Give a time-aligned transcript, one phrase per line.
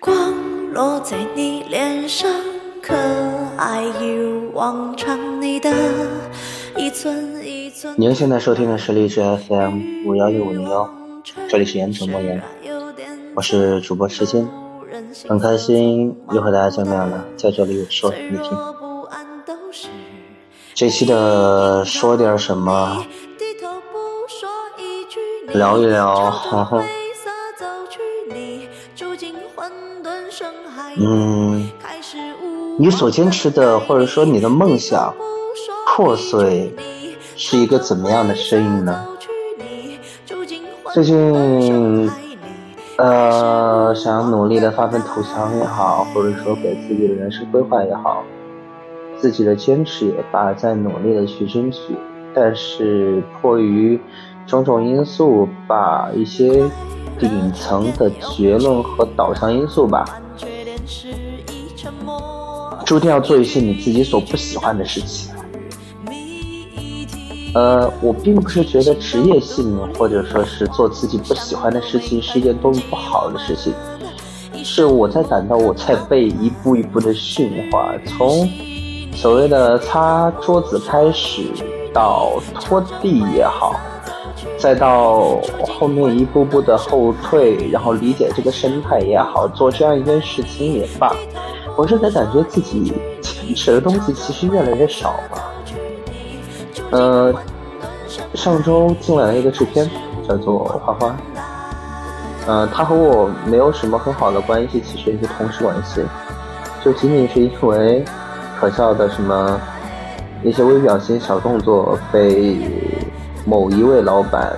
[0.00, 2.30] 光落在你脸上，
[2.80, 2.94] 可
[3.56, 5.18] 爱一如往常。
[5.40, 5.70] 你的
[6.76, 7.94] 一寸一寸。
[7.96, 10.88] 您现在收听的是荔枝 FM 五幺六五零幺，
[11.48, 12.42] 这里是言者莫言，
[13.34, 14.48] 我是主播时间，
[15.28, 18.56] 很开心又和大家见面了，在这里说给你听。
[20.74, 23.04] 这期的说点什么？
[25.48, 26.82] 聊一聊，呵呵。
[30.98, 31.70] 嗯，
[32.78, 35.14] 你所坚持的，或者说你的梦想
[35.86, 36.74] 破碎，
[37.36, 39.06] 是一个怎么样的声音呢？
[40.92, 42.10] 最近，
[42.98, 48.22] 呃，想要努力的发奋图强也好，或者说给自己的人生规划也好，
[49.18, 51.96] 自己的坚持也罢，在努力的去争取，
[52.34, 53.98] 但是迫于
[54.46, 56.70] 种种因素，把一些
[57.18, 60.04] 顶层的结论和导向因素吧。
[62.84, 65.32] 注定要做一些你自己所不喜欢的事情。
[67.54, 73.74] 呃，我并不是觉得职业性或者说是做自己不喜欢的事情是一件多么不好的事情，
[74.64, 78.48] 是我在感到我在被一步一步的驯化，从
[79.14, 81.42] 所谓的擦桌子开始，
[81.92, 83.78] 到拖地也好，
[84.58, 91.12] 再到后面一步步的后退，然后理解这个生态也好，做这样一件事情也罢。
[91.76, 95.52] 我是在感觉自己坚持的东西其实越来越少了。
[96.90, 97.34] 呃，
[98.34, 99.90] 上周进来了一个制片，
[100.28, 101.16] 叫做花花。
[102.46, 106.02] 呃，他和我没有什么很好的关系，其实也是同事关系，
[106.84, 108.04] 就仅仅是因为
[108.60, 109.60] 可笑的什么
[110.42, 112.58] 一些微表情、小动作被
[113.44, 114.52] 某一位老板。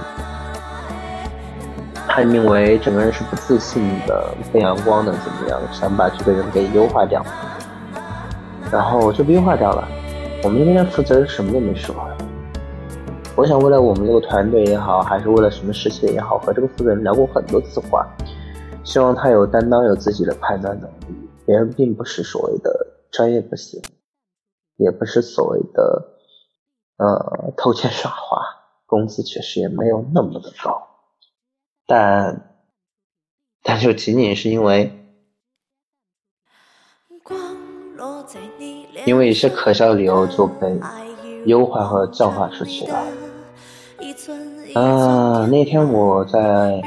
[2.06, 5.60] 判定为整个人是不自信的、不阳光的，怎么样？
[5.72, 7.20] 想把这个人给优化掉，
[8.70, 9.88] 然后就被优化掉了。
[10.44, 11.92] 我们那边的负责人什么都没说。
[13.34, 18.06] 我想，为了我们这个团队也好，还是为了什么事情也好，和这个负责人聊过很多次话，
[18.84, 21.28] 希望他有担当，有自己的判断能力。
[21.44, 22.70] 别人并不是所谓的
[23.10, 23.82] 专业不行，
[24.76, 26.04] 也不是所谓的
[26.98, 28.38] 呃偷奸耍滑，
[28.94, 30.80] 工资确实也没有那么的高。
[31.84, 32.54] 但，
[33.64, 34.92] 但就仅仅是因为，
[39.04, 40.78] 因为一些可笑的理由就被
[41.46, 43.04] 优化和教化出去了。
[44.80, 46.80] 啊，那天我在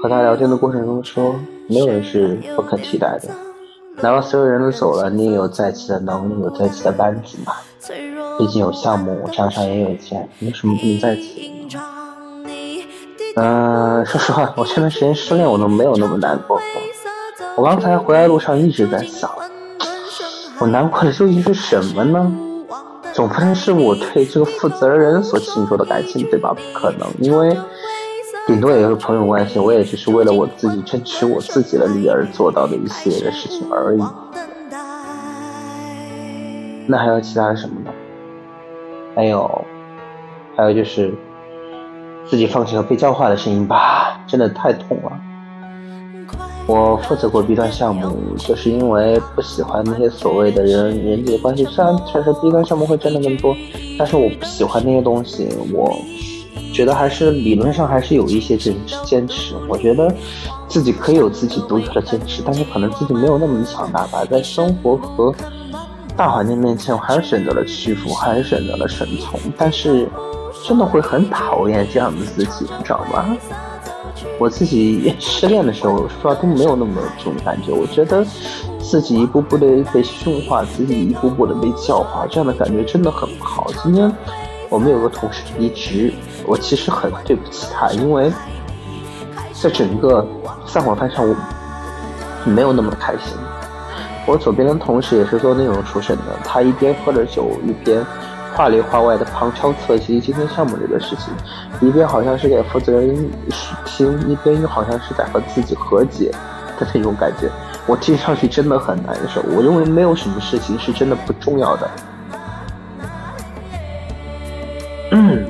[0.00, 1.34] 和他聊天的过程中说，
[1.68, 3.28] 没有人是不可替代的，
[3.96, 7.52] 哪怕所有人都走了，你也有再起的能力，有再起的班子嘛。
[8.40, 11.52] 毕竟有项目，我账上也有钱，有什么不能在一起？
[13.36, 16.58] 嗯，说实话，我这段时间失恋，我都没有那么难过。
[17.54, 19.30] 我刚才回来路上一直在想，
[20.58, 22.32] 我难过的究竟是什么呢？
[23.12, 26.54] 总不能是我对这个负责人所倾注的感情，对吧？
[26.54, 27.54] 不可能，因为
[28.46, 34.02] 顶多也就是朋友关系，我也只是为了我自己争取我自己的利益而做到的一系列的事情而已。
[36.86, 37.90] 那还有其他的什么呢？
[39.20, 39.64] 还有，
[40.56, 41.12] 还有就是。
[42.26, 45.12] 自己放弃了被教化的声音吧，真的太痛了。
[46.66, 51.64] 我负责过 B 端项目，就是因为不喜欢那些所谓的人人际关系。
[51.64, 53.56] 虽然确实 B 端项目会挣的更多，
[53.98, 55.48] 但是我不喜欢那些东西。
[55.72, 55.92] 我
[56.72, 59.56] 觉得还是理论上还是有一些坚持坚持。
[59.68, 60.14] 我觉得
[60.68, 64.24] 自己可以有自己独有的坚持，但是可能自己没有那么强大吧。
[64.26, 65.34] 在生活和
[66.20, 69.40] 大环境面前，我还是选择了屈服，还是选择了顺从。
[69.56, 70.06] 但是。
[70.62, 73.34] 真的会很讨厌这样的自己，你知道吗？
[74.38, 77.72] 我自己失恋的时候，说话都没有那么这种感觉。
[77.72, 78.22] 我觉得
[78.78, 83.68] 自己一步步的被驯化，自己一步步的被教化，这样的感觉真的很不好。
[83.82, 84.12] 今天
[84.68, 86.12] 我们有个同事离职，
[86.46, 88.30] 我其实很对不起他，因为
[89.54, 90.26] 在整个
[90.66, 91.34] 散伙饭上，我
[92.44, 93.34] 没有那么开心。
[94.30, 98.00] 我左边的同事也是做内容出身的，他一边喝着酒，一边。
[98.52, 101.32] 话里话外的旁敲侧击今天项目这个事情，
[101.80, 103.30] 一边好像是给负责人
[103.86, 106.30] 听，一边又好像是在和自己和解
[106.78, 107.48] 的那种感觉，
[107.86, 109.40] 我听上去真的很难受。
[109.42, 111.90] 我认为没有什么事情是真的不重要的。
[115.12, 115.48] 嗯，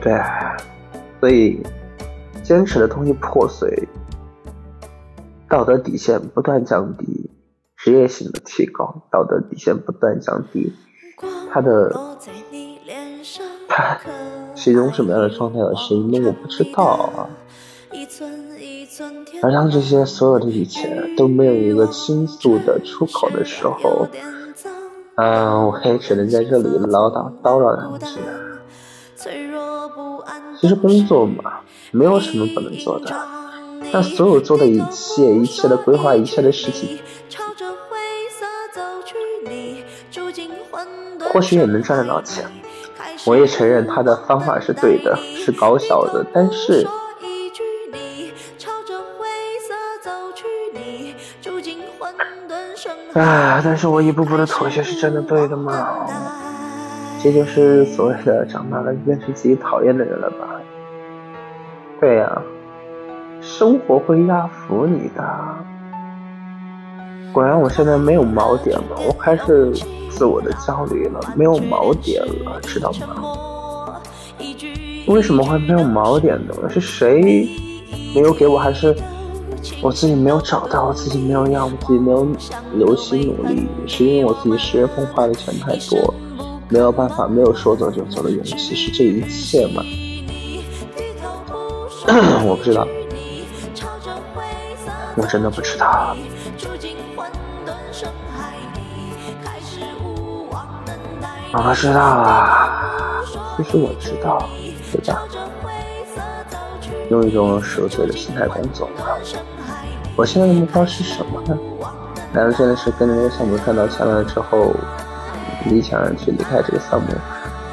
[0.00, 0.20] 对，
[1.20, 1.62] 所以
[2.42, 3.86] 坚持的东西破碎，
[5.54, 7.30] 道德底线不断降低。
[7.76, 10.72] 职业性的提高，道德底线不断降低，
[11.52, 11.94] 他的
[13.68, 14.00] 他
[14.56, 16.26] 是一种什么样的状态和声音？
[16.26, 17.30] 我不知道啊。
[19.42, 24.08] 而当这些所有的一切都没有一个倾诉的出口的时候，
[25.14, 28.18] 嗯，我也只能在这里唠叨叨叨两句。
[30.58, 31.60] 其实工作嘛，
[31.92, 33.14] 没有什么不能做的，
[33.94, 36.98] 但所有做的一切、一切的规划、一切的事情，
[41.32, 42.44] 或许也能赚得到钱。
[43.24, 46.84] 我也承认他的方法是对的，是高效的，但是，
[53.12, 56.04] 唉，但是我一步步的妥协是真的对的吗？
[57.22, 60.60] 这就是所谓的长大了认识自己讨厌的人了吧？
[62.00, 62.42] 对呀，
[63.56, 65.22] 生活会压服你的。
[67.32, 69.72] 果然，我现在没有锚点了，我开始。
[70.10, 74.00] 自我的焦虑了，没有锚点了，知道吗？
[75.08, 76.54] 为什么会没有锚点呢？
[76.70, 77.48] 是谁
[78.14, 78.94] 没有给我，还是
[79.82, 80.86] 我自己没有找到？
[80.86, 82.28] 我自己没有要，我自己没有
[82.74, 86.14] 留心努力，是因为我自己事业风花的钱太多，
[86.68, 89.82] 没有办法，没有说走就走的勇气，是这一切吗？
[92.46, 92.86] 我不知道，
[95.16, 96.16] 我真的不知道。
[101.52, 103.22] 我知道啊，
[103.56, 104.48] 其实我知道，
[104.90, 105.22] 对吧？
[107.10, 108.88] 用一种十五岁的心态工作。
[110.16, 111.56] 我现在的目标是什么呢？
[112.32, 114.74] 难道真的是跟着这个项目赚到钱了之后，
[115.66, 117.08] 理想人去离开这个项目，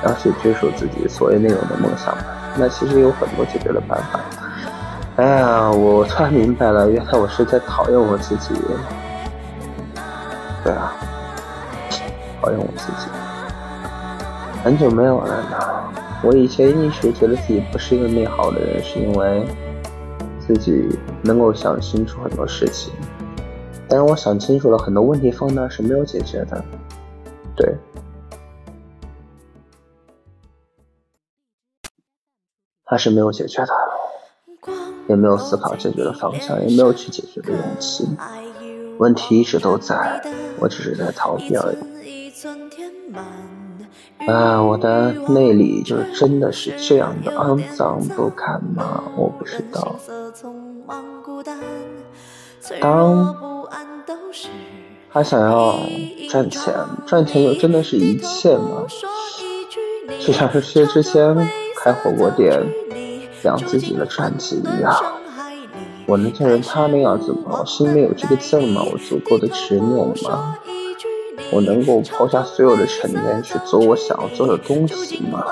[0.04, 2.24] 然后去追逐自己所谓内容的梦想吗？
[2.56, 4.20] 那其实有很多解决的办法。
[5.18, 8.54] 哎呀，我突然明白了，原来我是在讨厌我自己。
[10.64, 10.94] 对啊，
[12.42, 13.10] 讨厌我自己。
[14.64, 15.58] 很久没有了呢。
[16.24, 19.46] 我以前一直觉得自己不是一个内耗的人，是因为
[20.40, 20.88] 自己
[21.24, 22.94] 能够想清楚很多事情。
[23.90, 26.64] 但是我想清楚了很多问题放那是没有解决的。
[27.56, 27.76] 对，
[32.86, 33.74] 他是没有解决的，
[35.12, 38.08] 也没有思考解决的方向，也没有去解决的勇气。
[38.98, 40.22] 问题一直都在，
[40.58, 41.78] 我只是在逃避而已。
[44.26, 49.04] 啊，我的内里就是真的是这样的肮脏不堪吗？
[49.18, 49.96] 我不知道。
[52.80, 53.36] 当
[55.12, 55.76] 他想要
[56.30, 56.74] 赚钱，
[57.06, 58.86] 赚钱就真的是一切吗？
[60.20, 61.36] 就像是薛之谦
[61.78, 62.62] 开火锅店
[63.42, 64.94] 像自己的传奇一样，
[66.06, 67.60] 我能像人他那样子吗？
[67.60, 68.84] 我心里面有这个劲吗？
[68.84, 70.58] 我足够的执拗吗？
[71.52, 75.44] 我能够抛下所有的成见去做我想要做的东西吗？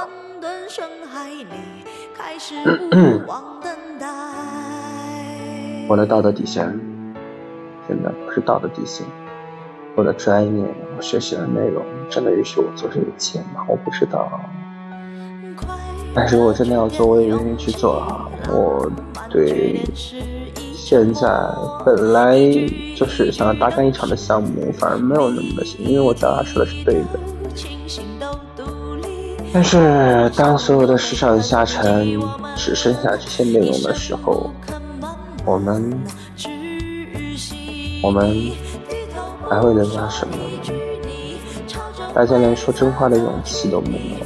[5.88, 6.66] 我的道德底线
[7.88, 9.06] 真的不是道德底线，
[9.96, 10.64] 我的专业，
[10.96, 13.66] 我学习的内容真的允许我做这一切吗？
[13.68, 14.30] 我不知道，
[16.14, 18.28] 但是我真的要做，我也愿意去做啊！
[18.50, 18.90] 我
[19.30, 19.80] 对。
[20.76, 21.30] 现在
[21.86, 22.36] 本来
[22.96, 27.20] 就是想要大干一场的项目，反而没有那么的心，因为我脚踏实的是对的。
[29.54, 32.20] 但是当所有的市场下沉，
[32.56, 34.50] 只剩下这些内容的时候，
[35.46, 35.94] 我们，
[38.02, 38.52] 我们
[39.48, 40.42] 还会留下什么呢？
[42.16, 44.26] 大家连说真话的勇气都没有，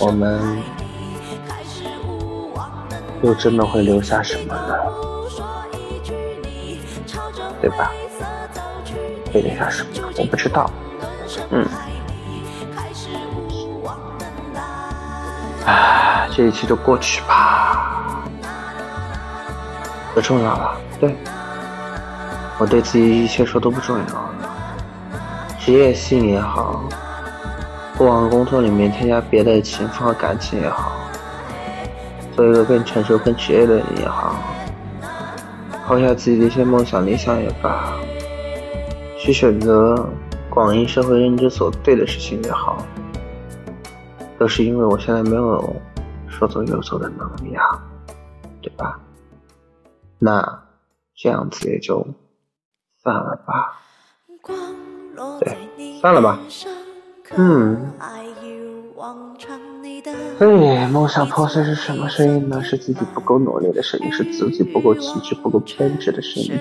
[0.00, 0.62] 我们。
[3.22, 4.74] 又真的会留下什么呢？
[7.60, 7.92] 对吧？
[9.30, 9.90] 会留下什么？
[10.16, 10.70] 我不知道。
[11.50, 11.66] 嗯。
[15.66, 18.24] 唉，这一期就过去吧。
[20.14, 20.80] 不重要了。
[20.98, 21.14] 对。
[22.58, 24.30] 我对自己一切说都不重要了。
[25.58, 26.82] 职业性也好，
[28.00, 30.90] 不往工作里面添加别的情分和感情也好。
[32.32, 34.36] 做一个更成熟、更职业的人也好，
[35.84, 37.92] 抛下自己的一些梦想、理想也罢，
[39.18, 40.08] 去选择
[40.48, 42.82] 广义社会认知所对的事情也好，
[44.38, 45.76] 都是因为我现在没有
[46.26, 47.84] 说走就走的能力啊，
[48.62, 48.98] 对吧？
[50.18, 50.62] 那
[51.14, 52.02] 这样子也就
[53.02, 53.78] 算了吧，
[55.38, 55.54] 对，
[56.00, 56.38] 算了吧，
[57.36, 57.92] 嗯。
[60.40, 62.62] 哎，梦想破碎是什么声音呢？
[62.62, 66.58] 是自己不够努力的声音，是自己不够气质、不够偏执的声音，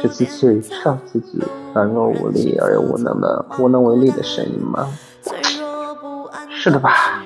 [0.00, 1.38] 是自己让自己
[1.74, 4.88] 软弱无力而又无能的无能为力的声音吗？
[6.50, 7.22] 是的吧？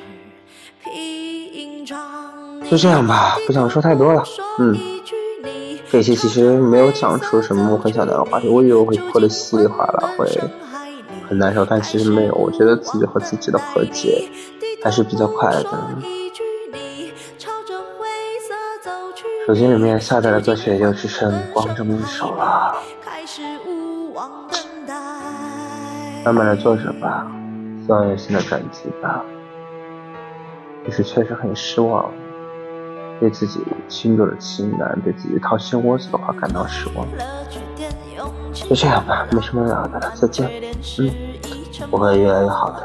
[2.69, 4.25] 就这样吧，不想说太多了。
[4.59, 4.77] 嗯，
[5.91, 10.27] 这期其实没有讲出什么我很想聊的话题，我以为会哭的稀里哗啦，会
[11.39, 12.35] 难受，但其实没有。
[12.35, 14.29] 我觉得自己和自己的和解
[14.83, 15.89] 还是比较快的。
[19.47, 22.75] 手机里面下载的歌曲也就只剩光这么一首了。
[26.25, 27.31] 慢慢的做着吧，
[27.85, 29.23] 希望有新的专辑吧。
[30.87, 32.11] 就是确实很失望，
[33.21, 37.07] 对自己轻度的情难，对自己掏心窝子的话感到失望。
[38.55, 40.49] 就这样吧，没什么聊的了，再见。
[40.99, 41.11] 嗯，
[41.91, 42.83] 我会越来越好的，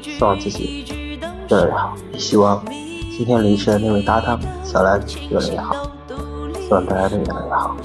[0.00, 0.84] 希望自己
[1.50, 5.74] 越来越好，也希望今天离职的那位搭档小兰越来越好，
[6.60, 7.76] 希望大家都越来越好。